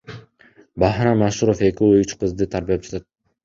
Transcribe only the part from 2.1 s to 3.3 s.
кызды тарбиялап жатат.